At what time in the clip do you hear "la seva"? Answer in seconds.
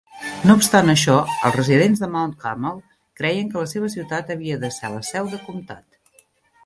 3.67-3.93